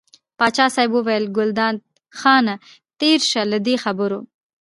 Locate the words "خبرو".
3.83-4.19